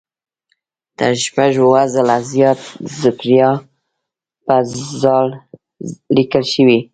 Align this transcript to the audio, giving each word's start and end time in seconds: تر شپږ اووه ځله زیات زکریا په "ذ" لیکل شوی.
تر 0.97 1.11
شپږ 1.25 1.51
اووه 1.63 1.83
ځله 1.93 2.17
زیات 2.31 2.59
زکریا 3.01 3.49
په 4.45 4.55
"ذ" 5.01 5.03
لیکل 6.15 6.43
شوی. 6.53 6.79